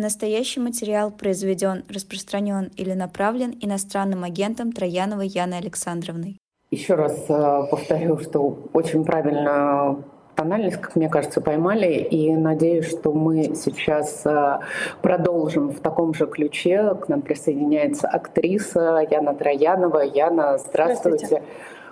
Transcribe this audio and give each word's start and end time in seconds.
Настоящий 0.00 0.60
материал 0.60 1.10
произведен, 1.10 1.84
распространен 1.90 2.70
или 2.74 2.94
направлен 2.94 3.54
иностранным 3.60 4.24
агентом 4.24 4.72
Трояновой 4.72 5.28
Яной 5.28 5.58
Александровной. 5.58 6.38
Еще 6.70 6.94
раз 6.94 7.26
э, 7.28 7.62
повторю, 7.70 8.16
что 8.16 8.70
очень 8.72 9.04
правильно 9.04 10.02
тональность, 10.36 10.78
как 10.78 10.96
мне 10.96 11.10
кажется, 11.10 11.42
поймали. 11.42 11.92
И 11.96 12.34
надеюсь, 12.34 12.88
что 12.88 13.12
мы 13.12 13.54
сейчас 13.54 14.24
э, 14.24 14.60
продолжим 15.02 15.68
в 15.68 15.80
таком 15.80 16.14
же 16.14 16.26
ключе. 16.26 16.94
К 16.94 17.10
нам 17.10 17.20
присоединяется 17.20 18.08
актриса 18.08 19.06
Яна 19.10 19.34
Троянова. 19.34 19.98
Яна, 19.98 20.56
здравствуйте. 20.56 21.26
здравствуйте. 21.26 21.44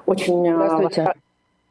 Очень 0.07 0.49
э, 0.49 0.55
здравствуйте. 0.55 1.13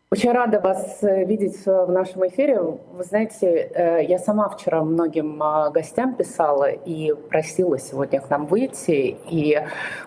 Очень 0.09 0.31
рада 0.31 0.61
вас 0.61 0.99
э, 1.03 1.25
видеть 1.25 1.65
в 1.65 1.87
нашем 1.87 2.25
эфире. 2.27 2.61
Вы 2.61 3.03
знаете, 3.03 3.69
э, 3.73 4.05
я 4.05 4.19
сама 4.19 4.47
вчера 4.47 4.81
многим 4.81 5.37
гостям 5.73 6.15
писала 6.15 6.71
и 6.71 7.13
просила 7.13 7.77
сегодня 7.77 8.21
к 8.21 8.29
нам 8.29 8.45
выйти, 8.45 9.17
и 9.29 9.61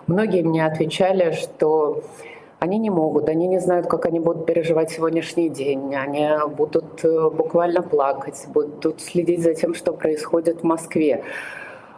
многие 0.07 0.41
мне 0.41 0.65
отвечали, 0.65 1.33
что 1.33 2.03
они 2.57 2.79
не 2.79 2.89
могут, 2.89 3.29
они 3.29 3.45
не 3.45 3.59
знают, 3.59 3.85
как 3.85 4.07
они 4.07 4.19
будут 4.19 4.47
переживать 4.47 4.89
сегодняшний 4.89 5.49
день, 5.49 5.93
они 5.93 6.29
будут 6.49 7.05
э, 7.05 7.29
буквально 7.29 7.83
плакать, 7.83 8.43
будут 8.47 9.01
следить 9.01 9.43
за 9.43 9.53
тем, 9.53 9.75
что 9.75 9.93
происходит 9.93 10.61
в 10.61 10.63
Москве. 10.63 11.23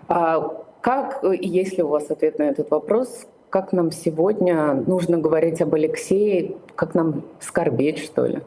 А 0.09 0.61
как, 0.81 1.23
если 1.23 1.81
у 1.81 1.87
вас 1.87 2.11
ответ 2.11 2.37
на 2.37 2.43
этот 2.43 2.69
вопрос, 2.69 3.27
как 3.53 3.71
нам 3.71 3.91
сегодня 3.91 4.73
нужно 4.73 5.19
говорить 5.19 5.61
об 5.61 5.75
Алексее, 5.75 6.55
как 6.73 6.95
нам 6.95 7.21
скорбеть, 7.39 7.99
что 7.99 8.25
ли? 8.25 8.39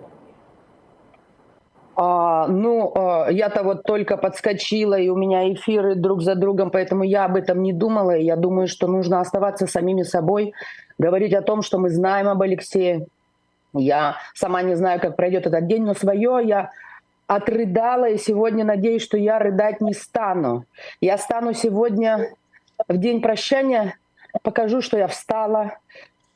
А, 1.95 2.49
ну, 2.49 2.93
а, 2.93 3.29
я-то 3.31 3.63
вот 3.63 3.85
только 3.85 4.17
подскочила, 4.17 4.99
и 4.99 5.09
у 5.09 5.15
меня 5.15 5.53
эфиры 5.53 5.95
друг 5.95 6.23
за 6.23 6.35
другом, 6.35 6.73
поэтому 6.73 7.05
я 7.05 7.25
об 7.25 7.37
этом 7.37 7.63
не 7.63 7.73
думала. 7.73 8.17
И 8.17 8.25
я 8.25 8.35
думаю, 8.35 8.67
что 8.67 8.89
нужно 8.89 9.21
оставаться 9.21 9.69
самими 9.69 10.03
собой, 10.03 10.55
говорить 10.99 11.35
о 11.35 11.43
том, 11.43 11.63
что 11.63 11.79
мы 11.79 11.91
знаем 11.91 12.27
об 12.27 12.43
Алексее. 12.43 13.07
Я 13.75 14.17
сама 14.35 14.63
не 14.63 14.75
знаю, 14.75 15.01
как 15.01 15.15
пройдет 15.15 15.47
этот 15.47 15.69
день, 15.69 15.85
но 15.85 15.95
свое 15.95 16.41
я 16.43 16.71
отрыдала, 17.29 18.09
и 18.09 18.19
сегодня 18.19 18.65
надеюсь, 18.65 19.03
что 19.03 19.17
я 19.17 19.39
рыдать 19.39 19.81
не 19.81 19.93
стану. 19.93 20.65
Я 21.01 21.17
стану 21.17 21.53
сегодня 21.53 22.31
в 22.89 22.97
день 22.97 23.23
прощания 23.23 23.95
покажу, 24.43 24.81
что 24.81 24.97
я 24.97 25.07
встала, 25.07 25.79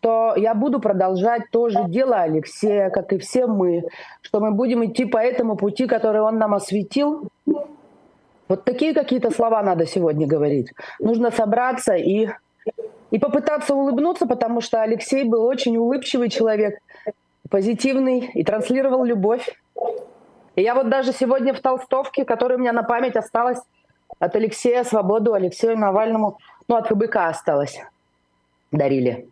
то 0.01 0.34
я 0.37 0.55
буду 0.55 0.81
продолжать 0.81 1.43
то 1.51 1.69
же 1.69 1.84
дело 1.89 2.17
Алексея, 2.17 2.91
как 2.91 3.12
и 3.12 3.19
все 3.19 3.47
мы, 3.47 3.84
что 4.23 4.41
мы 4.41 4.53
будем 4.53 4.84
идти 4.84 5.05
по 5.05 5.19
этому 5.19 5.57
пути, 5.57 5.87
который 5.87 6.23
он 6.23 6.39
нам 6.39 6.55
осветил. 6.55 7.29
Вот 8.48 8.65
такие 8.65 8.95
какие-то 8.95 9.31
слова 9.31 9.62
надо 9.62 9.87
сегодня 9.87 10.27
говорить. 10.27 10.73
Нужно 10.98 11.31
собраться 11.31 11.95
и, 11.95 12.29
и 13.11 13.19
попытаться 13.19 13.75
улыбнуться, 13.75 14.27
потому 14.27 14.61
что 14.61 14.83
Алексей 14.83 15.25
был 15.25 15.45
очень 15.45 15.77
улыбчивый 15.77 16.31
человек, 16.31 16.79
позитивный 17.48 18.31
и 18.35 18.42
транслировал 18.42 19.05
любовь. 19.05 19.55
И 20.57 20.62
я 20.62 20.75
вот 20.75 20.89
даже 20.89 21.12
сегодня 21.12 21.53
в 21.53 21.61
толстовке, 21.61 22.25
которая 22.25 22.59
у 22.59 22.61
меня 22.61 22.73
на 22.73 22.83
память 22.83 23.17
осталась 23.17 23.61
от 24.19 24.35
Алексея 24.35 24.83
Свободу, 24.83 25.35
Алексею 25.35 25.79
Навальному, 25.79 26.39
ну, 26.71 26.77
от 26.77 26.87
ФБК 26.87 27.17
осталось 27.17 27.81
дарили. 28.71 29.29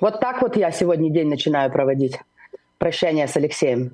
Вот 0.00 0.18
так 0.20 0.42
вот 0.42 0.56
я 0.56 0.72
сегодня 0.72 1.10
день 1.10 1.28
начинаю 1.28 1.70
проводить. 1.70 2.18
Прощание 2.78 3.28
с 3.28 3.36
Алексеем. 3.36 3.92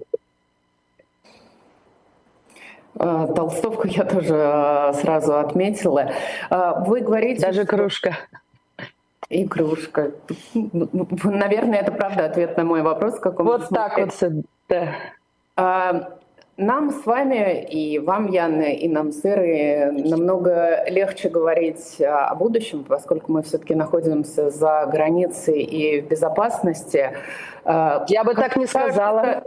А, 2.98 3.27
толстовку 3.27 3.87
я 3.87 4.05
тоже 4.05 4.34
а, 4.34 4.93
сразу 4.95 5.39
отметила. 5.39 6.12
А, 6.48 6.83
вы 6.83 7.00
говорите... 7.00 7.43
Даже 7.43 7.67
кружка. 7.67 8.17
И 9.28 9.47
кружка. 9.47 10.12
Наверное, 10.55 11.81
это 11.81 11.93
правда 11.93 12.25
ответ 12.25 12.56
на 12.56 12.65
мой 12.65 12.83
вопрос. 12.83 13.19
Как 13.19 13.38
вот 13.38 13.69
так 13.69 13.99
вот. 13.99 14.44
Да. 14.69 16.19
Нам 16.58 16.90
с 16.90 17.06
вами 17.06 17.62
и 17.62 17.98
вам, 17.98 18.30
Яна, 18.30 18.72
и 18.74 18.86
нам 18.86 19.10
с 19.10 19.24
Ирой 19.24 19.90
намного 19.90 20.84
легче 20.86 21.30
говорить 21.30 21.98
о 22.00 22.34
будущем, 22.34 22.84
поскольку 22.84 23.32
мы 23.32 23.42
все-таки 23.42 23.74
находимся 23.74 24.50
за 24.50 24.86
границей 24.86 25.62
и 25.62 26.02
в 26.02 26.08
безопасности. 26.08 27.16
А, 27.64 28.04
Я 28.08 28.22
бы 28.22 28.34
как 28.34 28.50
так 28.50 28.56
не 28.56 28.66
сказала. 28.66 29.44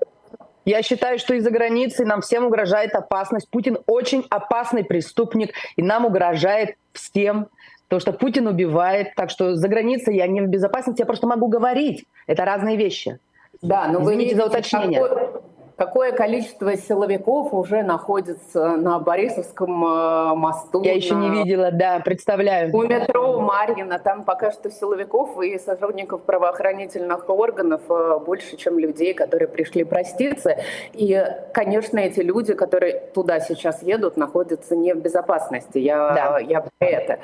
Я 0.66 0.82
считаю, 0.82 1.20
что 1.20 1.36
из-за 1.36 1.52
границы 1.52 2.06
нам 2.06 2.22
всем 2.22 2.48
угрожает 2.48 2.96
опасность. 2.96 3.52
Путин 3.52 3.78
очень 3.86 4.26
опасный 4.32 4.84
преступник, 4.84 5.54
и 5.76 5.84
нам 5.84 6.06
угрожает 6.06 6.76
всем. 6.92 7.50
Потому 7.88 8.00
что 8.00 8.14
Путин 8.14 8.48
убивает, 8.48 9.14
так 9.16 9.30
что 9.30 9.56
за 9.56 9.68
границей 9.68 10.16
я 10.16 10.26
не 10.26 10.42
в 10.42 10.48
безопасности, 10.48 11.02
я 11.02 11.06
просто 11.06 11.28
могу 11.28 11.50
говорить. 11.50 12.06
Это 12.26 12.46
разные 12.46 12.78
вещи. 12.78 13.20
Да, 13.62 13.88
но 13.88 14.02
Извините 14.02 14.34
вы 14.34 14.42
за 14.42 14.48
уточнение. 14.48 15.00
Какой 15.00 15.45
какое 15.78 16.12
количество 16.12 16.76
силовиков 16.76 17.54
уже 17.54 17.84
находится 17.84 18.78
на 18.78 19.00
Борисовском 19.00 19.86
э, 19.86 20.36
мосту. 20.36 20.84
Я 20.84 20.94
еще 20.94 21.16
не 21.16 21.30
видела, 21.30 21.72
да, 21.72 22.00
представляю. 22.00 22.76
У 22.76 22.84
метро 22.84 23.40
Марьина, 23.40 24.00
там 24.00 24.24
пока 24.24 24.52
что 24.52 24.70
силовиков 24.72 25.42
и 25.42 25.58
сотрудников 25.60 26.22
правоохранительных 26.22 27.30
органов 27.30 27.82
э, 27.90 28.20
больше, 28.26 28.58
чем 28.58 28.80
людей, 28.80 29.14
которые 29.14 29.48
пришли 29.48 29.84
проститься. 29.84 30.58
И, 30.94 31.24
конечно, 31.54 32.00
эти 32.00 32.22
люди, 32.22 32.54
которые 32.54 33.00
туда 33.14 33.40
сейчас 33.40 33.84
едут, 33.84 34.18
находятся 34.18 34.76
не 34.76 34.94
в 34.94 34.98
безопасности. 35.00 35.78
Я, 35.78 36.14
да. 36.14 36.40
я 36.40 36.62
про 36.62 36.72
это. 36.80 37.20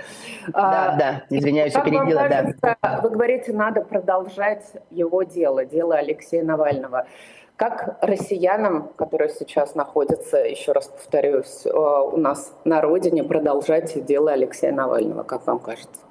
Да, 0.47 0.94
а, 0.94 0.97
да, 0.97 1.23
извиняюсь, 1.29 1.73
я 1.73 1.81
перебила, 1.81 2.28
кажется, 2.28 2.75
да. 2.81 3.00
Вы 3.01 3.09
говорите, 3.09 3.53
надо 3.53 3.81
продолжать 3.81 4.66
его 4.90 5.23
дело, 5.23 5.66
дело 5.66 5.95
Алексея 5.95 6.44
Навального. 6.44 7.06
Как 7.61 7.99
россиянам, 8.01 8.89
которые 8.95 9.29
сейчас 9.29 9.75
находятся, 9.75 10.38
еще 10.38 10.72
раз 10.72 10.88
повторюсь, 10.88 11.63
э, 11.63 11.69
у 11.69 12.17
нас 12.17 12.55
на 12.66 12.81
родине, 12.81 13.23
продолжать 13.23 14.03
дело 14.03 14.31
Алексея 14.31 14.72
Навального, 14.72 15.22
как 15.22 15.45
вам 15.45 15.59
кажется? 15.59 16.01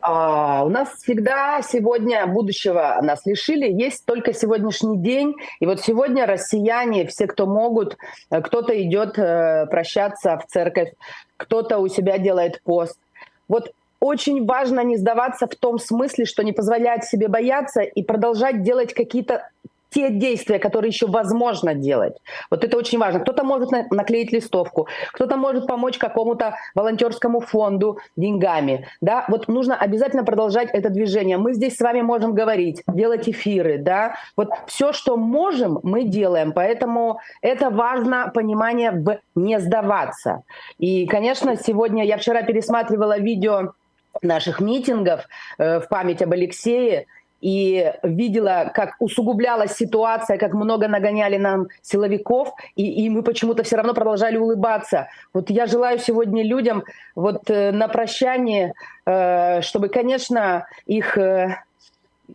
А, 0.00 0.64
у 0.64 0.68
нас 0.68 0.88
всегда 0.94 1.62
сегодня 1.62 2.26
будущего 2.26 2.98
нас 3.00 3.24
лишили, 3.26 3.70
есть 3.70 4.04
только 4.04 4.32
сегодняшний 4.32 4.98
день. 4.98 5.36
И 5.60 5.66
вот 5.66 5.82
сегодня 5.82 6.26
россияне, 6.26 7.06
все, 7.06 7.28
кто 7.28 7.46
могут, 7.46 7.96
э, 8.32 8.40
кто-то 8.40 8.72
идет 8.82 9.20
э, 9.20 9.66
прощаться 9.70 10.36
в 10.36 10.50
церковь, 10.50 10.92
кто-то 11.36 11.78
у 11.78 11.86
себя 11.86 12.18
делает 12.18 12.60
пост. 12.64 12.98
Вот 13.46 13.70
очень 14.00 14.44
важно 14.46 14.80
не 14.80 14.96
сдаваться 14.96 15.46
в 15.46 15.54
том 15.54 15.78
смысле, 15.78 16.24
что 16.24 16.42
не 16.42 16.52
позволять 16.52 17.04
себе 17.04 17.28
бояться 17.28 17.82
и 17.82 18.02
продолжать 18.02 18.64
делать 18.64 18.94
какие-то 18.94 19.48
те 19.90 20.10
действия, 20.10 20.58
которые 20.58 20.90
еще 20.90 21.06
возможно 21.06 21.74
делать. 21.74 22.16
Вот 22.50 22.64
это 22.64 22.76
очень 22.76 22.98
важно. 22.98 23.20
Кто-то 23.20 23.44
может 23.44 23.70
наклеить 23.90 24.32
листовку, 24.32 24.88
кто-то 25.12 25.36
может 25.36 25.66
помочь 25.66 25.98
какому-то 25.98 26.54
волонтерскому 26.74 27.40
фонду 27.40 27.98
деньгами. 28.16 28.86
Да? 29.00 29.24
Вот 29.28 29.48
нужно 29.48 29.76
обязательно 29.76 30.24
продолжать 30.24 30.70
это 30.72 30.90
движение. 30.90 31.36
Мы 31.36 31.54
здесь 31.54 31.76
с 31.76 31.80
вами 31.80 32.02
можем 32.02 32.34
говорить, 32.34 32.82
делать 32.86 33.28
эфиры. 33.28 33.78
Да? 33.78 34.14
Вот 34.36 34.50
все, 34.66 34.92
что 34.92 35.16
можем, 35.16 35.80
мы 35.82 36.04
делаем. 36.04 36.52
Поэтому 36.52 37.20
это 37.42 37.70
важно 37.70 38.30
понимание 38.32 38.92
в 38.92 39.18
не 39.34 39.58
сдаваться. 39.58 40.42
И, 40.78 41.06
конечно, 41.06 41.56
сегодня 41.56 42.04
я 42.04 42.16
вчера 42.18 42.42
пересматривала 42.42 43.18
видео 43.18 43.72
наших 44.22 44.60
митингов 44.60 45.26
э, 45.58 45.80
в 45.80 45.88
память 45.88 46.22
об 46.22 46.32
Алексее, 46.32 47.06
и 47.40 47.92
видела, 48.02 48.70
как 48.74 48.96
усугублялась 48.98 49.72
ситуация, 49.72 50.38
как 50.38 50.54
много 50.54 50.88
нагоняли 50.88 51.36
нам 51.36 51.68
силовиков, 51.82 52.52
и, 52.76 53.04
и 53.04 53.08
мы 53.08 53.22
почему-то 53.22 53.62
все 53.62 53.76
равно 53.76 53.94
продолжали 53.94 54.36
улыбаться. 54.36 55.08
Вот 55.32 55.50
я 55.50 55.66
желаю 55.66 55.98
сегодня 55.98 56.44
людям 56.44 56.84
вот 57.14 57.50
э, 57.50 57.72
на 57.72 57.88
прощание, 57.88 58.74
э, 59.06 59.62
чтобы, 59.62 59.88
конечно, 59.88 60.66
их 60.86 61.16
э, 61.16 61.56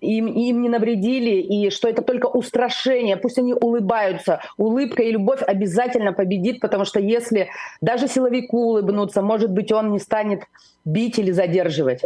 им, 0.01 0.27
им 0.27 0.61
не 0.61 0.69
навредили, 0.69 1.41
и 1.41 1.69
что 1.69 1.87
это 1.87 2.01
только 2.01 2.27
устрашение, 2.27 3.17
пусть 3.17 3.37
они 3.37 3.53
улыбаются. 3.53 4.41
Улыбка 4.57 5.03
и 5.03 5.11
любовь 5.11 5.41
обязательно 5.41 6.13
победит, 6.13 6.59
потому 6.59 6.85
что 6.85 6.99
если 6.99 7.49
даже 7.81 8.07
силовику 8.07 8.57
улыбнуться, 8.57 9.21
может 9.21 9.51
быть, 9.51 9.71
он 9.71 9.91
не 9.91 9.99
станет 9.99 10.43
бить 10.83 11.19
или 11.19 11.31
задерживать. 11.31 12.01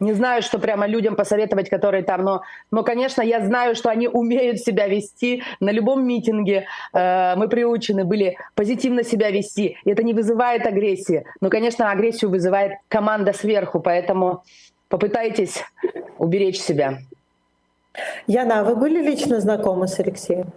Не 0.00 0.12
знаю, 0.12 0.42
что 0.42 0.58
прямо 0.58 0.86
людям 0.86 1.16
посоветовать, 1.16 1.68
которые 1.68 2.02
там, 2.02 2.22
но, 2.22 2.42
но, 2.70 2.82
конечно, 2.82 3.22
я 3.22 3.44
знаю, 3.44 3.74
что 3.74 3.90
они 3.90 4.08
умеют 4.08 4.60
себя 4.60 4.86
вести 4.86 5.42
на 5.60 5.70
любом 5.70 6.06
митинге. 6.06 6.66
Э, 6.92 7.34
мы 7.36 7.48
приучены 7.48 8.04
были 8.04 8.36
позитивно 8.54 9.02
себя 9.02 9.30
вести. 9.30 9.76
И 9.84 9.90
это 9.90 10.02
не 10.02 10.14
вызывает 10.14 10.66
агрессии. 10.66 11.24
Но, 11.40 11.50
конечно, 11.50 11.90
агрессию 11.90 12.30
вызывает 12.30 12.72
команда 12.88 13.32
сверху, 13.32 13.80
поэтому 13.80 14.44
попытайтесь 14.88 15.64
уберечь 16.18 16.60
себя. 16.60 16.98
Яна, 18.26 18.60
а 18.60 18.64
вы 18.64 18.76
были 18.76 19.02
лично 19.02 19.40
знакомы 19.40 19.88
с 19.88 19.98
Алексеем? 19.98 20.52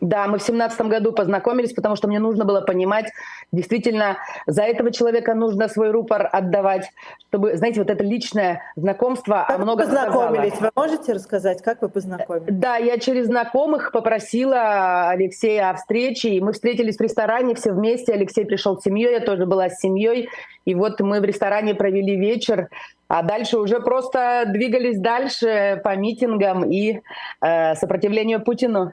Да, 0.00 0.26
мы 0.26 0.38
в 0.38 0.42
семнадцатом 0.42 0.88
году 0.88 1.12
познакомились, 1.12 1.72
потому 1.72 1.94
что 1.94 2.08
мне 2.08 2.18
нужно 2.18 2.44
было 2.44 2.62
понимать, 2.62 3.12
действительно, 3.52 4.16
за 4.46 4.62
этого 4.62 4.90
человека 4.92 5.34
нужно 5.34 5.68
свой 5.68 5.90
рупор 5.90 6.28
отдавать, 6.32 6.90
чтобы, 7.28 7.56
знаете, 7.56 7.80
вот 7.80 7.90
это 7.90 8.02
личное 8.02 8.62
знакомство 8.76 9.44
как 9.46 9.58
много 9.58 9.82
вы 9.82 9.86
познакомились? 9.86 10.54
Сказала. 10.54 10.72
Вы 10.74 10.82
можете 10.82 11.12
рассказать, 11.12 11.62
как 11.62 11.82
вы 11.82 11.88
познакомились? 11.88 12.46
Да, 12.48 12.76
я 12.76 12.98
через 12.98 13.26
знакомых 13.26 13.92
попросила 13.92 15.10
Алексея 15.10 15.70
о 15.70 15.74
встрече, 15.74 16.30
и 16.30 16.40
мы 16.40 16.52
встретились 16.52 16.96
в 16.96 17.00
ресторане 17.00 17.54
все 17.54 17.72
вместе. 17.72 18.12
Алексей 18.12 18.44
пришел 18.44 18.78
с 18.78 18.82
семьей, 18.82 19.12
я 19.12 19.20
тоже 19.20 19.44
была 19.44 19.68
с 19.68 19.80
семьей, 19.80 20.30
и 20.64 20.74
вот 20.74 21.00
мы 21.00 21.20
в 21.20 21.24
ресторане 21.24 21.74
провели 21.74 22.16
вечер, 22.16 22.68
а 23.08 23.22
дальше 23.22 23.58
уже 23.58 23.80
просто 23.80 24.44
двигались 24.46 24.98
дальше 24.98 25.80
по 25.84 25.94
митингам 25.96 26.64
и 26.64 27.00
э, 27.40 27.74
сопротивлению 27.74 28.40
Путину. 28.40 28.92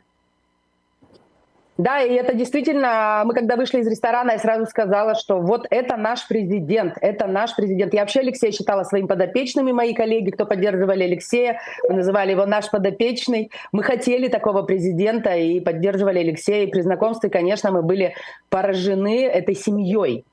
Да, 1.78 2.02
и 2.02 2.14
это 2.14 2.34
действительно, 2.34 3.22
мы 3.26 3.36
когда 3.36 3.56
вышли 3.56 3.82
из 3.82 3.88
ресторана, 3.88 4.32
я 4.32 4.40
сразу 4.40 4.66
сказала, 4.66 5.14
что 5.14 5.40
вот 5.40 5.68
это 5.70 5.96
наш 5.96 6.28
президент, 6.28 6.98
это 7.02 7.28
наш 7.28 7.56
президент. 7.56 7.94
Я 7.94 8.02
вообще 8.02 8.22
Алексея 8.22 8.52
считала 8.52 8.84
своим 8.84 9.08
подопечным, 9.08 9.68
и 9.68 9.74
мои 9.74 9.94
коллеги, 9.94 10.32
кто 10.32 10.46
поддерживали 10.46 11.04
Алексея, 11.04 11.60
мы 11.88 11.96
называли 11.96 12.32
его 12.32 12.48
наш 12.48 12.72
подопечный. 12.72 13.52
Мы 13.72 13.84
хотели 13.84 14.28
такого 14.28 14.64
президента 14.64 15.36
и 15.36 15.60
поддерживали 15.60 16.20
Алексея. 16.20 16.66
И 16.66 16.72
при 16.72 16.82
знакомстве, 16.82 17.30
конечно, 17.30 17.72
мы 17.72 17.84
были 17.84 18.16
поражены 18.50 19.26
этой 19.26 19.56
семьей 19.56 20.26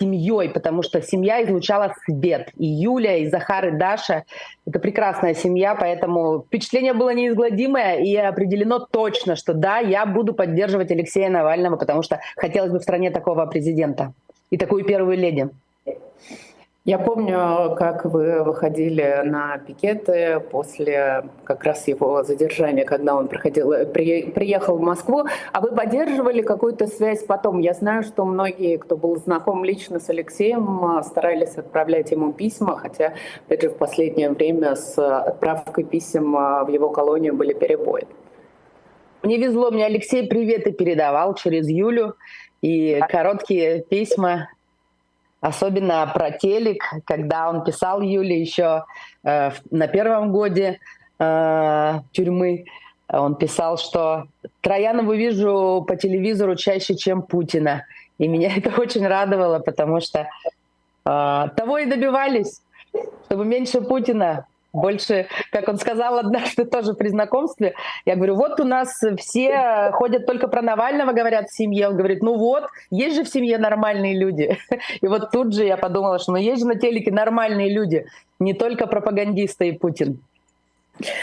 семьей, 0.00 0.48
потому 0.50 0.82
что 0.82 1.02
семья 1.02 1.42
излучала 1.44 1.94
свет. 2.04 2.50
И 2.56 2.66
Юля, 2.66 3.16
и 3.16 3.28
Захар, 3.28 3.68
и 3.68 3.70
Даша— 3.72 4.24
это 4.66 4.78
прекрасная 4.78 5.34
семья, 5.34 5.74
поэтому 5.74 6.44
впечатление 6.46 6.92
было 6.92 7.14
неизгладимое, 7.14 7.98
и 7.98 8.14
определено 8.16 8.78
точно, 8.78 9.36
что 9.36 9.54
да, 9.54 9.78
я 9.78 10.06
буду 10.06 10.34
поддерживать 10.34 10.90
Алексея 10.90 11.28
Навального, 11.28 11.76
потому 11.76 12.02
что 12.02 12.20
хотелось 12.36 12.70
бы 12.70 12.78
в 12.78 12.82
стране 12.82 13.10
такого 13.10 13.46
президента 13.46 14.12
и 14.50 14.56
такую 14.56 14.84
первую 14.84 15.16
леди. 15.16 15.48
Я 16.88 16.98
помню, 16.98 17.76
как 17.76 18.06
вы 18.06 18.42
выходили 18.42 19.20
на 19.22 19.58
пикеты 19.58 20.40
после 20.50 21.24
как 21.44 21.64
раз 21.64 21.86
его 21.86 22.22
задержания, 22.22 22.86
когда 22.86 23.14
он 23.14 23.28
проходил, 23.28 23.74
при, 23.92 24.30
приехал 24.30 24.78
в 24.78 24.80
Москву, 24.80 25.24
а 25.52 25.60
вы 25.60 25.72
поддерживали 25.72 26.40
какую-то 26.40 26.86
связь 26.86 27.24
потом. 27.24 27.58
Я 27.58 27.74
знаю, 27.74 28.04
что 28.04 28.24
многие, 28.24 28.78
кто 28.78 28.96
был 28.96 29.14
знаком 29.18 29.66
лично 29.66 30.00
с 30.00 30.08
Алексеем, 30.08 31.02
старались 31.04 31.58
отправлять 31.58 32.10
ему 32.10 32.32
письма, 32.32 32.78
хотя, 32.78 33.12
опять 33.46 33.60
же, 33.60 33.68
в 33.68 33.76
последнее 33.76 34.30
время 34.30 34.74
с 34.74 34.96
отправкой 34.98 35.84
писем 35.84 36.32
в 36.32 36.68
его 36.70 36.88
колонию 36.88 37.36
были 37.36 37.52
перебои. 37.52 38.06
Мне 39.22 39.36
везло, 39.36 39.70
мне 39.70 39.84
Алексей 39.84 40.26
приветы 40.26 40.72
передавал 40.72 41.34
через 41.34 41.68
Юлю 41.68 42.16
и 42.62 42.98
короткие 43.10 43.82
письма 43.82 44.48
особенно 45.40 46.10
про 46.12 46.30
телек, 46.30 46.82
когда 47.04 47.48
он 47.48 47.64
писал 47.64 48.00
Юле 48.00 48.40
еще 48.40 48.84
э, 49.24 49.50
на 49.70 49.86
первом 49.88 50.32
годе 50.32 50.80
э, 51.18 52.00
тюрьмы, 52.12 52.64
он 53.10 53.36
писал, 53.36 53.78
что 53.78 54.26
Троянову 54.60 55.14
вижу 55.14 55.84
по 55.86 55.96
телевизору 55.96 56.56
чаще, 56.56 56.94
чем 56.94 57.22
Путина. 57.22 57.84
И 58.18 58.28
меня 58.28 58.52
это 58.56 58.70
очень 58.80 59.06
радовало, 59.06 59.60
потому 59.60 60.00
что 60.00 60.28
э, 61.04 61.48
того 61.56 61.78
и 61.78 61.86
добивались, 61.86 62.62
чтобы 63.26 63.44
меньше 63.44 63.80
Путина, 63.80 64.46
больше, 64.72 65.28
как 65.50 65.68
он 65.68 65.78
сказал 65.78 66.18
однажды 66.18 66.64
тоже 66.64 66.94
при 66.94 67.08
знакомстве, 67.08 67.74
я 68.04 68.16
говорю, 68.16 68.36
вот 68.36 68.60
у 68.60 68.64
нас 68.64 69.00
все 69.18 69.90
ходят 69.92 70.26
только 70.26 70.48
про 70.48 70.62
Навального, 70.62 71.12
говорят 71.12 71.48
в 71.48 71.56
семье. 71.56 71.88
Он 71.88 71.96
говорит, 71.96 72.22
ну 72.22 72.36
вот, 72.36 72.64
есть 72.90 73.16
же 73.16 73.24
в 73.24 73.28
семье 73.28 73.58
нормальные 73.58 74.18
люди. 74.18 74.58
И 75.00 75.06
вот 75.06 75.30
тут 75.30 75.54
же 75.54 75.64
я 75.64 75.76
подумала, 75.76 76.18
что 76.18 76.32
ну 76.32 76.38
есть 76.38 76.60
же 76.60 76.66
на 76.66 76.78
телеке 76.78 77.10
нормальные 77.10 77.72
люди, 77.72 78.06
не 78.38 78.54
только 78.54 78.86
пропагандисты 78.86 79.68
и 79.68 79.72
Путин. 79.72 80.20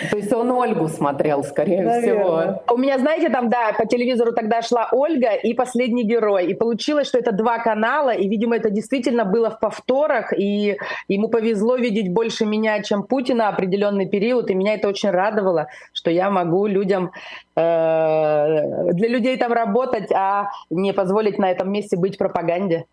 То 0.10 0.18
есть 0.18 0.32
он 0.34 0.52
Ольгу 0.52 0.88
смотрел, 0.88 1.44
скорее 1.44 1.84
Наверное. 1.84 2.02
всего. 2.02 2.64
У 2.74 2.78
меня, 2.78 2.98
знаете, 3.00 3.30
там, 3.30 3.50
да, 3.50 3.74
по 3.78 3.86
телевизору 3.86 4.32
тогда 4.32 4.62
шла 4.62 4.90
Ольга 4.92 5.34
и 5.34 5.54
«Последний 5.54 6.04
герой». 6.04 6.48
И 6.48 6.54
получилось, 6.54 7.08
что 7.08 7.18
это 7.18 7.32
два 7.32 7.60
канала, 7.60 8.12
и, 8.12 8.28
видимо, 8.28 8.56
это 8.56 8.70
действительно 8.70 9.26
было 9.26 9.50
в 9.50 9.60
повторах, 9.60 10.34
и 10.38 10.78
ему 11.08 11.28
повезло 11.28 11.76
видеть 11.76 12.14
больше 12.14 12.46
меня, 12.46 12.82
чем 12.84 13.04
Путина 13.04 13.50
определенный 13.50 14.08
период, 14.08 14.50
и 14.50 14.56
меня 14.56 14.76
это 14.76 14.88
очень 14.88 15.10
радовало, 15.10 15.68
что 15.94 16.10
я 16.10 16.30
могу 16.30 16.68
людям, 16.68 17.12
э, 17.56 18.92
для 18.94 19.08
людей 19.08 19.38
там 19.38 19.52
работать, 19.52 20.12
а 20.12 20.50
не 20.70 20.94
позволить 20.94 21.38
на 21.38 21.52
этом 21.52 21.72
месте 21.72 21.98
быть 21.98 22.18
пропаганде. 22.18 22.86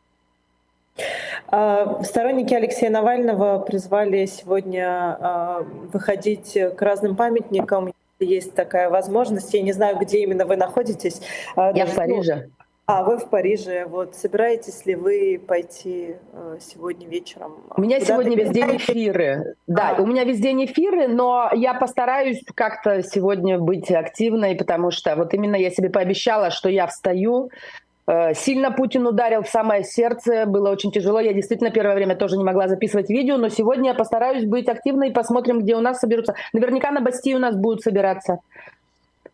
А, 1.48 2.02
сторонники 2.02 2.54
Алексея 2.54 2.90
Навального 2.90 3.58
призвали 3.58 4.26
сегодня 4.26 4.86
а, 4.88 5.66
выходить 5.92 6.56
к 6.76 6.80
разным 6.80 7.16
памятникам. 7.16 7.92
Есть 8.20 8.54
такая 8.54 8.88
возможность. 8.88 9.52
Я 9.52 9.62
не 9.62 9.72
знаю, 9.72 9.98
где 9.98 10.20
именно 10.20 10.46
вы 10.46 10.56
находитесь. 10.56 11.20
А, 11.56 11.72
Я 11.74 11.86
в 11.86 11.94
Париже. 11.94 12.50
А, 12.86 13.04
вы 13.04 13.18
в 13.18 13.28
Париже. 13.28 13.86
Вот 13.86 14.14
собираетесь 14.14 14.86
ли 14.86 14.94
вы 14.94 15.40
пойти 15.46 16.16
сегодня 16.60 17.06
вечером? 17.06 17.62
У 17.76 17.80
меня 17.80 18.00
сегодня 18.00 18.36
весь 18.36 18.50
день 18.50 18.76
эфиры. 18.76 19.54
Да, 19.66 19.96
а. 19.96 20.02
у 20.02 20.06
меня 20.06 20.24
весь 20.24 20.40
день 20.40 20.64
эфиры, 20.64 21.06
но 21.06 21.50
я 21.54 21.74
постараюсь 21.74 22.42
как-то 22.54 23.02
сегодня 23.02 23.58
быть 23.58 23.90
активной, 23.90 24.56
потому 24.56 24.90
что 24.90 25.16
вот 25.16 25.32
именно 25.32 25.56
я 25.56 25.70
себе 25.70 25.90
пообещала, 25.90 26.50
что 26.50 26.68
я 26.68 26.86
встаю, 26.86 27.50
сильно 28.34 28.70
Путин 28.72 29.06
ударил 29.06 29.42
в 29.42 29.48
самое 29.48 29.84
сердце, 29.84 30.44
было 30.46 30.70
очень 30.70 30.90
тяжело. 30.90 31.20
Я 31.20 31.32
действительно 31.32 31.70
первое 31.70 31.94
время 31.94 32.16
тоже 32.16 32.36
не 32.36 32.44
могла 32.44 32.68
записывать 32.68 33.08
видео, 33.10 33.36
но 33.36 33.48
сегодня 33.48 33.90
я 33.90 33.94
постараюсь 33.94 34.44
быть 34.44 34.68
активной 34.68 35.10
и 35.10 35.12
посмотрим, 35.12 35.60
где 35.60 35.76
у 35.76 35.80
нас 35.80 36.00
соберутся. 36.00 36.34
Наверняка 36.52 36.90
на 36.90 37.00
Бастии 37.00 37.34
у 37.34 37.38
нас 37.38 37.56
будут 37.56 37.82
собираться. 37.82 38.38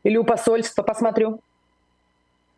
Или 0.05 0.17
у 0.17 0.25
посольства, 0.25 0.83
посмотрю. 0.83 1.41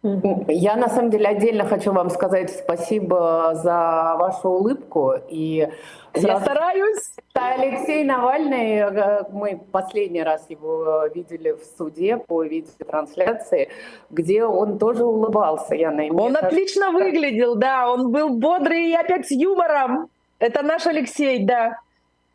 Я 0.03 0.77
на 0.77 0.89
самом 0.89 1.11
деле 1.11 1.27
отдельно 1.27 1.67
хочу 1.67 1.93
вам 1.93 2.09
сказать 2.09 2.51
спасибо 2.51 3.53
за 3.55 4.17
вашу 4.19 4.49
улыбку. 4.49 5.15
И 5.29 5.69
Я 6.15 6.41
стараюсь. 6.41 7.13
Алексей 7.35 8.05
Навальный, 8.05 8.77
э, 8.79 9.25
мы 9.31 9.61
последний 9.71 10.23
раз 10.23 10.49
его 10.49 11.07
видели 11.15 11.53
в 11.53 11.63
суде 11.77 12.17
по 12.17 12.43
видеотрансляции, 12.43 13.69
где 14.11 14.45
он 14.45 14.79
тоже 14.79 15.05
улыбался. 15.05 15.75
Я 15.75 15.91
на 15.91 16.05
Он 16.13 16.37
отлично 16.37 16.91
выглядел, 16.93 17.55
да, 17.57 17.91
он 17.91 18.11
был 18.11 18.31
бодрый 18.31 18.91
и 18.91 18.95
опять 18.95 19.27
с 19.27 19.31
юмором. 19.31 20.09
Это 20.39 20.63
наш 20.63 20.87
Алексей, 20.87 21.45
да. 21.45 21.79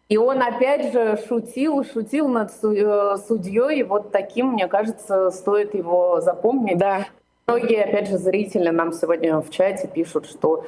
И 0.08 0.18
он 0.18 0.42
опять 0.42 0.94
же 0.94 1.20
шутил, 1.28 1.84
шутил 1.84 2.28
над 2.28 2.52
э, 2.64 3.18
судьей. 3.28 3.84
Вот 3.84 4.12
таким, 4.12 4.54
мне 4.54 4.68
кажется, 4.68 5.32
стоит 5.32 5.74
его 5.74 6.22
запомнить. 6.22 6.78
Да. 6.78 7.06
Многие, 7.48 7.84
опять 7.84 8.10
же, 8.10 8.18
зрители 8.18 8.70
нам 8.70 8.92
сегодня 8.92 9.40
в 9.40 9.52
чате 9.52 9.88
пишут, 9.88 10.26
что 10.26 10.66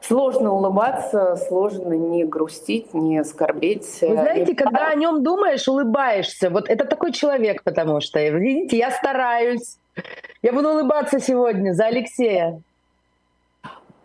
Сложно 0.00 0.52
улыбаться, 0.52 1.36
сложно 1.36 1.92
не 1.92 2.24
грустить, 2.24 2.94
не 2.94 3.24
скорбеть. 3.24 3.98
Вы 4.00 4.14
знаете, 4.14 4.54
когда 4.54 4.88
о 4.88 4.94
нем 4.94 5.22
думаешь, 5.22 5.66
улыбаешься. 5.66 6.50
Вот 6.50 6.70
это 6.70 6.84
такой 6.84 7.12
человек, 7.12 7.64
потому 7.64 8.00
что, 8.00 8.20
видите, 8.20 8.78
я 8.78 8.90
стараюсь. 8.92 9.76
Я 10.40 10.52
буду 10.52 10.70
улыбаться 10.70 11.18
сегодня 11.18 11.72
за 11.72 11.86
Алексея. 11.86 12.62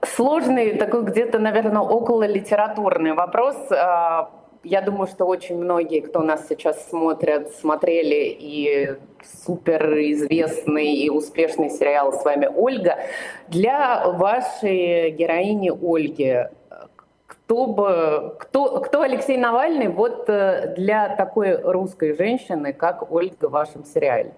Сложный, 0.01 0.77
такой 0.77 1.03
где-то, 1.03 1.37
наверное, 1.39 1.83
около 1.83 2.25
литературный 2.25 3.13
вопрос 3.13 3.55
а, 3.71 4.31
я 4.63 4.81
думаю, 4.81 5.07
что 5.07 5.25
очень 5.25 5.57
многие, 5.57 5.99
кто 5.99 6.21
нас 6.21 6.47
сейчас 6.47 6.87
смотрят, 6.89 7.51
смотрели 7.55 8.35
и 8.39 8.95
суперизвестный 9.45 10.93
и 10.95 11.09
успешный 11.09 11.69
сериал 11.69 12.13
с 12.13 12.23
вами 12.23 12.49
Ольга. 12.53 12.97
Для 13.49 14.07
вашей 14.09 15.11
героини 15.11 15.69
Ольги, 15.69 16.47
кто 17.27 17.67
бы, 17.67 18.35
кто, 18.39 18.79
кто 18.79 19.01
Алексей 19.01 19.37
Навальный 19.37 19.89
вот 19.89 20.29
э, 20.29 20.73
для 20.77 21.15
такой 21.15 21.55
русской 21.55 22.15
женщины, 22.15 22.73
как 22.73 23.11
Ольга 23.11 23.49
в 23.49 23.51
вашем 23.51 23.83
сериале? 23.83 24.33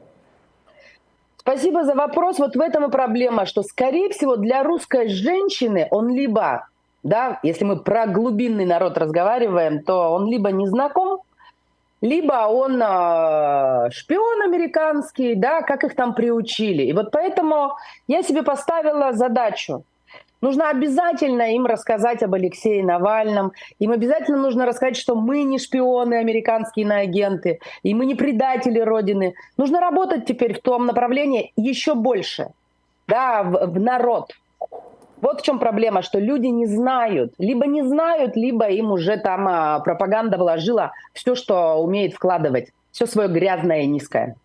Спасибо 1.37 1.83
за 1.83 1.93
вопрос. 1.93 2.39
Вот 2.39 2.55
в 2.55 2.59
этом 2.59 2.85
и 2.85 2.91
проблема, 2.91 3.45
что, 3.45 3.61
скорее 3.61 4.09
всего, 4.09 4.35
для 4.35 4.63
русской 4.63 5.07
женщины 5.09 5.87
он 5.91 6.09
либо 6.09 6.67
да, 7.05 7.39
если 7.43 7.63
мы 7.63 7.79
про 7.79 8.07
глубинный 8.07 8.65
народ 8.65 8.97
разговариваем, 8.97 9.83
то 9.83 10.11
он 10.11 10.27
либо 10.27 10.51
не 10.51 10.67
знаком, 10.67 11.21
либо 12.01 12.47
он 12.47 12.81
э, 12.81 13.89
шпион 13.91 14.41
американский, 14.41 15.35
да, 15.35 15.61
как 15.61 15.83
их 15.83 15.95
там 15.95 16.13
приучили. 16.13 16.83
И 16.83 16.93
вот 16.93 17.11
поэтому 17.11 17.77
я 18.07 18.21
себе 18.23 18.43
поставила 18.43 19.13
задачу 19.13 19.85
Нужно 20.41 20.69
обязательно 20.69 21.55
им 21.55 21.65
рассказать 21.65 22.21
об 22.21 22.35
Алексее 22.35 22.83
Навальном. 22.83 23.53
Им 23.79 23.91
обязательно 23.91 24.37
нужно 24.37 24.67
рассказать, 24.67 24.95
что 24.95 25.15
мы 25.15 25.41
не 25.41 25.57
шпионы, 25.57 26.15
американские 26.15 26.87
агенты, 26.91 27.59
и 27.81 27.95
мы 27.95 28.05
не 28.05 28.13
предатели 28.13 28.79
Родины. 28.79 29.33
Нужно 29.57 29.79
работать 29.79 30.25
теперь 30.27 30.53
в 30.53 30.61
том 30.61 30.85
направлении 30.85 31.51
еще 31.55 31.95
больше, 31.95 32.49
да, 33.07 33.41
в, 33.41 33.71
в 33.71 33.79
народ. 33.79 34.33
Вот 35.25 35.41
в 35.41 35.43
чем 35.43 35.57
проблема, 35.57 36.03
что 36.03 36.19
люди 36.19 36.45
не 36.45 36.67
знают, 36.67 37.33
либо 37.39 37.65
не 37.65 37.81
знают, 37.81 38.35
либо 38.35 38.67
им 38.67 38.91
уже 38.91 39.17
там 39.17 39.47
а, 39.47 39.79
пропаганда 39.79 40.37
вложила 40.37 40.91
все, 41.13 41.33
что 41.33 41.81
умеет 41.81 42.13
вкладывать, 42.13 42.67
все 42.91 43.07
свое 43.07 43.27
грязное 43.27 43.81
и 43.81 43.87
низкое. 43.87 44.35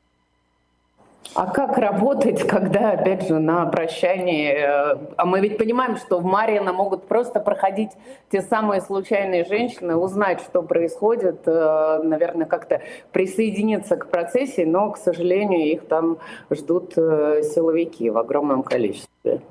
А 1.35 1.51
как 1.51 1.77
работать, 1.77 2.47
когда, 2.47 2.93
опять 2.93 3.29
же, 3.29 3.39
на 3.39 3.67
прощании... 3.67 4.55
Э, 4.55 4.97
а 5.19 5.27
мы 5.27 5.41
ведь 5.41 5.59
понимаем, 5.59 5.99
что 5.99 6.19
в 6.19 6.25
Марьино 6.25 6.73
могут 6.73 7.07
просто 7.07 7.41
проходить 7.41 7.91
те 8.33 8.41
самые 8.41 8.81
случайные 8.81 9.45
женщины, 9.45 9.97
узнать, 9.97 10.41
что 10.41 10.63
происходит, 10.63 11.43
э, 11.45 12.01
наверное, 12.03 12.47
как-то 12.47 12.81
присоединиться 13.13 13.99
к 13.99 14.07
процессии, 14.07 14.65
но, 14.65 14.91
к 14.93 14.97
сожалению, 14.97 15.61
их 15.61 15.87
там 15.87 16.17
ждут 16.51 16.95
э, 16.97 17.43
силовики 17.43 18.09
в 18.09 18.17
огромном 18.17 18.63
количестве. 18.63 19.43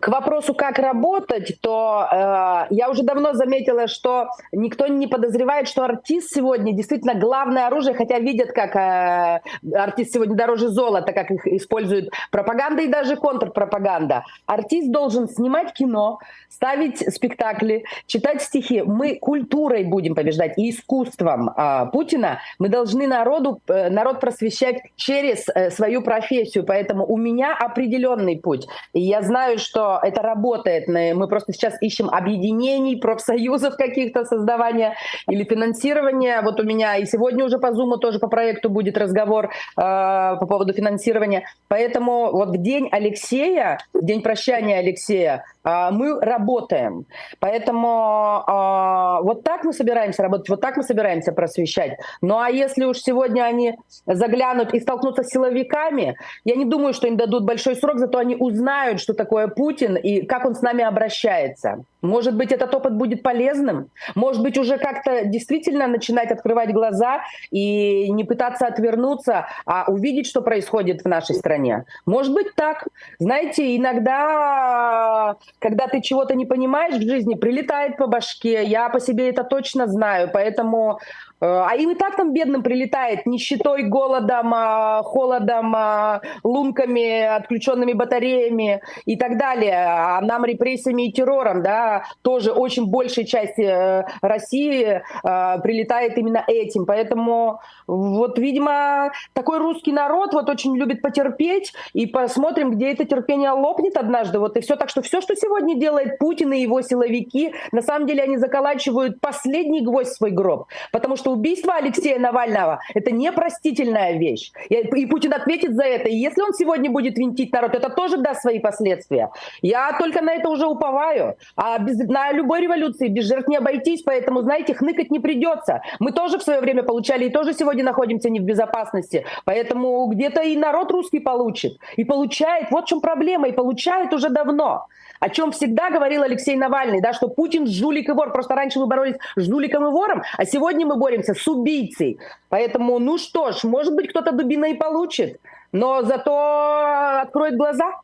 К 0.00 0.08
вопросу, 0.08 0.54
как 0.54 0.78
работать, 0.78 1.58
то 1.60 2.08
э, 2.10 2.66
я 2.70 2.88
уже 2.88 3.02
давно 3.02 3.34
заметила, 3.34 3.86
что 3.86 4.28
никто 4.50 4.86
не 4.86 5.06
подозревает, 5.06 5.68
что 5.68 5.84
артист 5.84 6.30
сегодня 6.34 6.72
действительно 6.72 7.14
главное 7.14 7.66
оружие, 7.66 7.94
хотя 7.94 8.18
видят, 8.18 8.52
как 8.52 8.74
э, 8.76 9.40
артист 9.74 10.14
сегодня 10.14 10.36
дороже 10.36 10.68
золота, 10.68 11.12
как 11.12 11.30
их 11.30 11.46
используют 11.46 12.10
пропаганда 12.30 12.82
и 12.82 12.86
даже 12.86 13.16
контрпропаганда. 13.16 14.24
Артист 14.46 14.90
должен 14.90 15.28
снимать 15.28 15.74
кино, 15.74 16.18
ставить 16.48 17.00
спектакли, 17.14 17.84
читать 18.06 18.40
стихи. 18.40 18.80
Мы 18.80 19.16
культурой 19.16 19.84
будем 19.84 20.14
побеждать 20.14 20.56
и 20.56 20.70
искусством 20.70 21.50
э, 21.50 21.86
Путина. 21.92 22.38
Мы 22.58 22.70
должны 22.70 23.06
народу, 23.06 23.60
э, 23.68 23.90
народ 23.90 24.20
просвещать 24.20 24.76
через 24.96 25.46
э, 25.54 25.70
свою 25.70 26.00
профессию. 26.00 26.64
Поэтому 26.64 27.04
у 27.04 27.18
меня 27.18 27.54
определенный 27.54 28.38
путь. 28.38 28.66
И 28.94 29.00
я 29.00 29.20
знаю, 29.20 29.58
что 29.58 29.73
что 29.74 29.98
это 30.02 30.22
работает. 30.22 30.86
Мы 30.86 31.26
просто 31.26 31.52
сейчас 31.52 31.74
ищем 31.80 32.08
объединений, 32.08 32.96
профсоюзов 32.96 33.76
каких-то 33.76 34.24
создавания 34.24 34.94
или 35.28 35.42
финансирования. 35.44 36.42
Вот 36.42 36.60
у 36.60 36.62
меня 36.62 36.96
и 36.96 37.06
сегодня 37.06 37.44
уже 37.44 37.58
по 37.58 37.68
Zoom 37.68 37.98
тоже 37.98 38.20
по 38.20 38.28
проекту 38.28 38.70
будет 38.70 38.96
разговор 38.96 39.46
э, 39.46 39.50
по 39.76 40.46
поводу 40.46 40.72
финансирования. 40.72 41.44
Поэтому 41.68 42.30
вот 42.30 42.50
в 42.50 42.62
день 42.62 42.88
Алексея, 42.92 43.78
в 43.92 44.04
день 44.04 44.22
прощания 44.22 44.78
Алексея, 44.78 45.44
э, 45.64 45.90
мы 45.90 46.20
работаем. 46.20 47.06
Поэтому 47.40 48.44
э, 48.46 49.24
вот 49.24 49.42
так 49.42 49.64
мы 49.64 49.72
собираемся 49.72 50.22
работать, 50.22 50.48
вот 50.48 50.60
так 50.60 50.76
мы 50.76 50.84
собираемся 50.84 51.32
просвещать. 51.32 51.98
Ну 52.22 52.38
а 52.38 52.48
если 52.48 52.84
уж 52.84 52.98
сегодня 52.98 53.42
они 53.42 53.74
заглянут 54.06 54.72
и 54.72 54.78
столкнутся 54.78 55.24
с 55.24 55.30
силовиками, 55.30 56.16
я 56.44 56.54
не 56.54 56.64
думаю, 56.64 56.94
что 56.94 57.08
им 57.08 57.16
дадут 57.16 57.44
большой 57.44 57.74
срок, 57.74 57.98
зато 57.98 58.18
они 58.18 58.36
узнают, 58.36 59.00
что 59.00 59.14
такое 59.14 59.48
путь 59.48 59.63
Путин 59.64 59.96
и 59.96 60.26
как 60.26 60.44
он 60.44 60.54
с 60.54 60.60
нами 60.60 60.84
обращается. 60.84 61.84
Может 62.02 62.36
быть, 62.36 62.52
этот 62.52 62.74
опыт 62.74 62.92
будет 62.92 63.22
полезным? 63.22 63.88
Может 64.14 64.42
быть, 64.42 64.58
уже 64.58 64.76
как-то 64.76 65.24
действительно 65.24 65.86
начинать 65.86 66.30
открывать 66.30 66.70
глаза 66.70 67.22
и 67.50 68.12
не 68.12 68.24
пытаться 68.24 68.66
отвернуться, 68.66 69.46
а 69.64 69.86
увидеть, 69.88 70.26
что 70.26 70.42
происходит 70.42 71.00
в 71.00 71.08
нашей 71.08 71.34
стране? 71.34 71.86
Может 72.04 72.34
быть, 72.34 72.54
так. 72.54 72.86
Знаете, 73.18 73.74
иногда, 73.74 75.36
когда 75.60 75.86
ты 75.86 76.02
чего-то 76.02 76.34
не 76.34 76.44
понимаешь 76.44 76.96
в 76.96 77.08
жизни, 77.08 77.36
прилетает 77.36 77.96
по 77.96 78.06
башке. 78.06 78.64
Я 78.64 78.90
по 78.90 79.00
себе 79.00 79.30
это 79.30 79.42
точно 79.42 79.86
знаю. 79.86 80.28
Поэтому 80.30 80.98
а 81.44 81.74
им 81.76 81.90
и 81.90 81.94
так 81.94 82.16
там 82.16 82.32
бедным 82.32 82.62
прилетает 82.62 83.26
нищетой, 83.26 83.82
голодом, 83.84 84.54
а, 84.54 85.02
холодом, 85.02 85.74
а, 85.76 86.20
лунками, 86.42 87.22
отключенными 87.22 87.92
батареями 87.92 88.80
и 89.04 89.16
так 89.16 89.38
далее. 89.38 89.76
А 89.76 90.20
нам 90.20 90.44
репрессиями 90.44 91.08
и 91.08 91.12
террором, 91.12 91.62
да, 91.62 92.04
тоже 92.22 92.52
очень 92.52 92.86
большей 92.86 93.26
части 93.26 93.62
э, 93.62 94.04
России 94.22 94.84
э, 94.86 95.02
прилетает 95.22 96.16
именно 96.16 96.42
этим. 96.46 96.86
Поэтому 96.86 97.60
вот, 97.86 98.38
видимо, 98.38 99.12
такой 99.32 99.58
русский 99.58 99.92
народ 99.92 100.32
вот 100.32 100.48
очень 100.48 100.76
любит 100.76 101.02
потерпеть, 101.02 101.72
и 101.92 102.06
посмотрим, 102.06 102.70
где 102.70 102.92
это 102.92 103.04
терпение 103.04 103.50
лопнет 103.50 103.96
однажды. 103.96 104.38
Вот 104.38 104.56
и 104.56 104.60
все. 104.60 104.76
Так 104.76 104.88
что 104.88 105.02
все, 105.02 105.20
что 105.20 105.34
сегодня 105.34 105.78
делает 105.78 106.18
Путин 106.18 106.52
и 106.52 106.60
его 106.60 106.80
силовики, 106.82 107.52
на 107.72 107.82
самом 107.82 108.06
деле 108.06 108.22
они 108.22 108.36
заколачивают 108.38 109.20
последний 109.20 109.82
гвоздь 109.82 110.10
в 110.10 110.16
свой 110.16 110.30
гроб. 110.30 110.66
Потому 110.92 111.16
что 111.16 111.33
убийство 111.34 111.74
Алексея 111.74 112.18
Навального– 112.18 112.80
это 112.94 113.10
непростительная 113.10 114.18
вещь. 114.18 114.52
И 114.68 115.06
Путин 115.06 115.34
ответит 115.34 115.74
за 115.74 115.84
это. 115.84 116.08
И 116.08 116.16
если 116.16 116.40
он 116.42 116.54
сегодня 116.54 116.90
будет 116.90 117.18
винтить 117.18 117.52
народ, 117.52 117.74
это 117.74 117.90
тоже 117.90 118.16
даст 118.16 118.42
свои 118.42 118.58
последствия. 118.58 119.30
Я 119.62 119.96
только 119.98 120.22
на 120.22 120.32
это 120.32 120.48
уже 120.48 120.66
уповаю. 120.66 121.36
А 121.56 121.78
без, 121.78 121.98
на 122.08 122.32
любой 122.32 122.62
революции 122.62 123.08
без 123.08 123.26
жертв 123.26 123.48
не 123.48 123.56
обойтись, 123.56 124.02
поэтому, 124.02 124.42
знаете, 124.42 124.74
хныкать 124.74 125.10
не 125.10 125.20
придется. 125.20 125.82
Мы 125.98 126.12
тоже 126.12 126.38
в 126.38 126.42
свое 126.42 126.60
время 126.60 126.82
получали 126.82 127.26
и 127.26 127.30
тоже 127.30 127.52
сегодня 127.52 127.84
находимся 127.84 128.30
не 128.30 128.40
в 128.40 128.44
безопасности. 128.44 129.24
Поэтому 129.44 130.06
где-то 130.06 130.42
и 130.42 130.56
народ 130.56 130.90
русский 130.90 131.20
получит. 131.20 131.78
И 131.96 132.04
получает. 132.04 132.70
Вот 132.70 132.84
в 132.84 132.88
чем 132.88 133.00
проблема. 133.00 133.48
И 133.48 133.52
получает 133.52 134.12
уже 134.12 134.28
давно 134.28 134.86
о 135.24 135.30
чем 135.30 135.52
всегда 135.52 135.88
говорил 135.88 136.22
Алексей 136.22 136.54
Навальный, 136.54 137.00
да, 137.00 137.14
что 137.14 137.28
Путин 137.28 137.66
жулик 137.66 138.10
и 138.10 138.12
вор. 138.12 138.30
Просто 138.30 138.54
раньше 138.54 138.78
мы 138.78 138.86
боролись 138.86 139.16
с 139.36 139.48
жуликом 139.48 139.86
и 139.86 139.90
вором, 139.90 140.22
а 140.36 140.44
сегодня 140.44 140.84
мы 140.84 140.96
боремся 140.96 141.23
с 141.32 141.48
убийцей. 141.48 142.18
Поэтому, 142.50 142.98
ну 142.98 143.16
что 143.16 143.52
ж, 143.52 143.64
может 143.64 143.94
быть, 143.94 144.10
кто-то 144.10 144.32
дубиной 144.32 144.72
и 144.72 144.76
получит, 144.76 145.40
но 145.72 146.02
зато 146.02 147.20
откроет 147.22 147.56
глаза. 147.56 148.00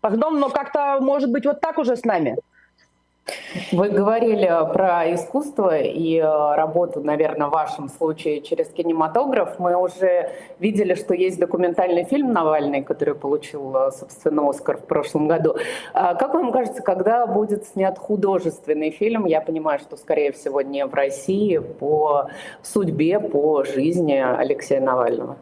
Пардон, 0.00 0.38
но 0.38 0.48
как-то, 0.48 0.98
может 1.00 1.32
быть, 1.32 1.44
вот 1.44 1.60
так 1.60 1.78
уже 1.78 1.96
с 1.96 2.04
нами. 2.04 2.36
Вы 3.72 3.90
говорили 3.90 4.46
про 4.72 5.12
искусство 5.14 5.76
и 5.76 6.16
э, 6.16 6.22
работу, 6.22 7.00
наверное, 7.00 7.48
в 7.48 7.50
вашем 7.50 7.88
случае 7.88 8.40
через 8.40 8.68
кинематограф. 8.68 9.58
Мы 9.58 9.76
уже 9.76 10.30
видели, 10.58 10.94
что 10.94 11.14
есть 11.14 11.38
документальный 11.38 12.04
фильм 12.04 12.32
«Навальный», 12.32 12.82
который 12.82 13.14
получил, 13.14 13.74
э, 13.76 13.90
собственно, 13.90 14.48
Оскар 14.48 14.78
в 14.78 14.84
прошлом 14.84 15.28
году. 15.28 15.56
А 15.92 16.14
как 16.14 16.34
вам 16.34 16.52
кажется, 16.52 16.82
когда 16.82 17.26
будет 17.26 17.66
снят 17.66 17.98
художественный 17.98 18.90
фильм? 18.90 19.26
Я 19.26 19.40
понимаю, 19.40 19.78
что, 19.78 19.96
скорее 19.96 20.32
всего, 20.32 20.62
не 20.62 20.86
в 20.86 20.94
России, 20.94 21.58
по 21.58 22.28
судьбе, 22.62 23.20
по 23.20 23.64
жизни 23.64 24.14
Алексея 24.14 24.80
Навального. 24.80 25.36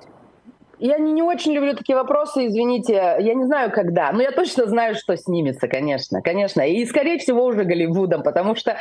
Я 0.78 0.98
не, 0.98 1.12
не 1.12 1.22
очень 1.22 1.52
люблю 1.52 1.74
такие 1.74 1.96
вопросы, 1.96 2.46
извините. 2.46 3.16
Я 3.18 3.34
не 3.34 3.44
знаю, 3.44 3.70
когда. 3.70 4.12
Но 4.12 4.22
я 4.22 4.30
точно 4.30 4.66
знаю, 4.66 4.94
что 4.94 5.16
снимется, 5.16 5.68
конечно. 5.68 6.20
Конечно. 6.22 6.60
И, 6.62 6.84
скорее 6.84 7.18
всего, 7.18 7.44
уже 7.44 7.64
Голливудом. 7.64 8.22
Потому 8.22 8.54
что 8.54 8.76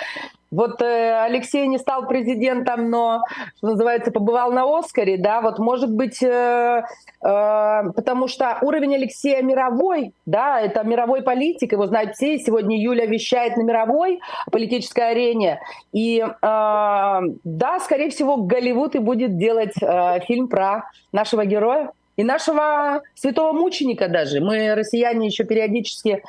вот 0.52 0.82
э, 0.82 1.24
Алексей 1.24 1.68
не 1.68 1.78
стал 1.78 2.08
президентом, 2.08 2.90
но, 2.90 3.22
что 3.58 3.68
называется, 3.68 4.12
побывал 4.12 4.52
на 4.52 4.64
Оскаре. 4.64 5.18
Да, 5.18 5.42
вот 5.42 5.60
может 5.60 5.92
быть, 5.92 6.22
э, 6.22 6.84
э, 7.22 7.84
потому 7.96 8.28
что 8.28 8.58
уровень 8.62 8.96
Алексея 8.96 9.42
мировой, 9.42 10.14
да, 10.26 10.62
это 10.62 10.84
мировой 10.84 11.24
политик. 11.24 11.74
Его 11.74 11.88
знают 11.88 12.16
все. 12.16 12.38
Сегодня 12.38 12.82
Юля 12.82 13.06
вещает 13.06 13.58
на 13.58 13.64
мировой 13.64 14.20
политической 14.52 15.12
арене. 15.12 15.60
И 15.92 16.20
э, 16.20 16.32
да, 16.42 17.80
скорее 17.80 18.10
всего, 18.10 18.38
Голливуд 18.38 18.96
и 18.96 19.00
будет 19.00 19.38
делать 19.38 19.74
э, 19.82 20.20
фильм 20.28 20.48
про 20.48 20.90
нашего 21.12 21.46
героя 21.46 21.92
и 22.18 22.24
нашего 22.24 23.02
святого 23.16 23.52
мученика 23.52 24.08
даже. 24.08 24.40
Мы, 24.40 24.74
россияне, 24.76 25.28
еще 25.28 25.44
периодически 25.44 26.24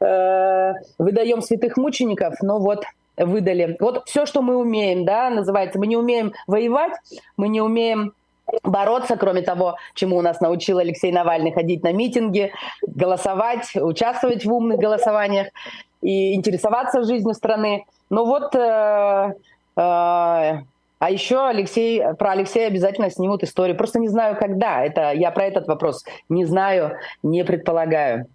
э, 0.00 0.72
выдаем 0.98 1.42
святых 1.42 1.76
мучеников, 1.76 2.34
но 2.42 2.58
вот 2.58 2.84
выдали. 3.16 3.76
Вот 3.80 4.02
все, 4.06 4.26
что 4.26 4.42
мы 4.42 4.56
умеем, 4.56 5.04
да, 5.04 5.30
называется. 5.30 5.78
Мы 5.78 5.86
не 5.86 5.96
умеем 5.96 6.32
воевать, 6.46 6.94
мы 7.36 7.48
не 7.48 7.60
умеем 7.60 8.12
бороться, 8.62 9.16
кроме 9.16 9.42
того, 9.42 9.76
чему 9.94 10.16
у 10.16 10.22
нас 10.22 10.40
научил 10.40 10.78
Алексей 10.78 11.12
Навальный, 11.12 11.52
ходить 11.52 11.82
на 11.82 11.92
митинги, 11.92 12.52
голосовать, 12.82 13.74
участвовать 13.74 14.44
в 14.44 14.52
умных 14.52 14.78
голосованиях 14.78 15.48
и 16.02 16.34
интересоваться 16.34 17.04
жизнью 17.04 17.34
страны. 17.34 17.86
Но 18.10 18.24
вот 18.24 18.54
э, 18.54 19.34
э, 19.76 20.58
а 21.04 21.10
еще 21.10 21.46
Алексей, 21.46 22.02
про 22.18 22.32
Алексея 22.32 22.68
обязательно 22.68 23.10
снимут 23.10 23.42
историю. 23.42 23.76
Просто 23.76 23.98
не 23.98 24.08
знаю, 24.08 24.36
когда. 24.36 24.82
Это, 24.82 25.12
я 25.12 25.30
про 25.30 25.44
этот 25.44 25.66
вопрос 25.66 26.04
не 26.28 26.44
знаю, 26.44 26.96
не 27.22 27.44
предполагаю. 27.44 28.26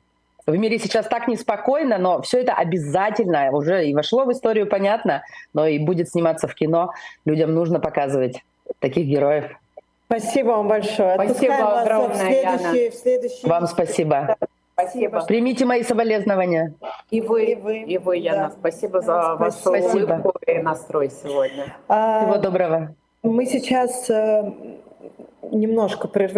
В 0.48 0.55
мире 0.58 0.79
сейчас 0.79 1.05
так 1.08 1.27
неспокойно, 1.27 1.98
но 1.98 2.22
все 2.22 2.39
это 2.41 2.53
обязательно 2.53 3.51
уже 3.51 3.86
и 3.86 3.93
вошло 3.93 4.25
в 4.25 4.31
историю, 4.31 4.67
понятно, 4.67 5.24
но 5.53 5.67
и 5.67 5.77
будет 5.79 6.10
сниматься 6.10 6.48
в 6.48 6.55
кино. 6.55 6.91
Людям 7.25 7.53
нужно 7.53 7.79
показывать 7.79 8.43
таких 8.79 9.05
героев. 9.05 9.46
Спасибо 10.08 10.48
вам 10.50 10.67
большое. 10.67 11.15
Спасибо 11.15 11.81
огромное, 11.81 12.41
Яна. 12.41 12.72
В 12.89 12.93
следующий... 12.96 13.48
Вам 13.48 13.67
спасибо. 13.67 14.36
Спасибо. 14.74 15.22
Примите 15.25 15.65
мои 15.65 15.84
соболезнования. 15.84 16.74
И 17.12 17.19
вы, 17.22 17.46
И 17.51 17.55
вы. 17.55 17.79
и 17.81 17.98
вы, 17.98 18.17
Яна, 18.17 18.48
Да. 18.48 18.51
спасибо 18.58 19.01
за 19.01 19.36
вашу 19.36 19.58
Спасибо. 19.58 20.13
улыбку 20.13 20.34
и 20.48 20.58
настрой 20.60 21.12
сегодня. 21.12 21.75
А, 21.89 22.22
Всего 22.24 22.38
доброго. 22.38 22.96
Мы 23.22 23.46
сейчас 23.46 24.10
э, 24.10 24.51
немножко 25.51 26.08
прервем 26.08 26.38